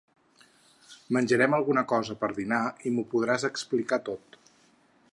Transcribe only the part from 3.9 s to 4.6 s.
tot.